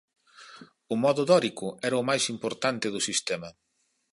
O 0.93 0.95
modo 1.03 1.21
dórico 1.31 1.67
era 1.87 2.01
o 2.01 2.07
máis 2.09 2.23
importante 2.35 2.87
do 2.93 3.05
sistema. 3.07 3.49